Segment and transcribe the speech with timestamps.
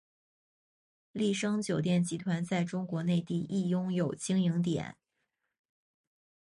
[1.11, 4.97] 丽笙酒店集团在中国内地亦拥有经营点。